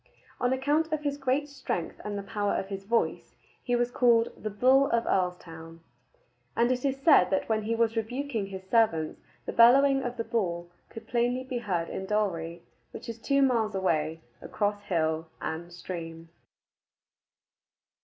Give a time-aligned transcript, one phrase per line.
[0.39, 4.29] On account of his great strength and the power of his voice, he was called
[4.35, 5.81] "the Bull of Earlstoun,"
[6.55, 10.23] and it is said that when he was rebuking his servants the bellowing of the
[10.23, 15.71] Bull could plainly be heard in Dalry, which is two miles away across hill and
[15.71, 16.29] stream.